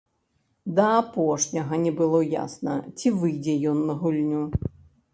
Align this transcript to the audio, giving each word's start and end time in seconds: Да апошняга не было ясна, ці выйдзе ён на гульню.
Да 0.79 0.85
апошняга 1.01 1.79
не 1.85 1.93
было 2.01 2.23
ясна, 2.45 2.81
ці 2.97 3.15
выйдзе 3.21 3.59
ён 3.75 3.89
на 3.91 4.01
гульню. 4.05 4.43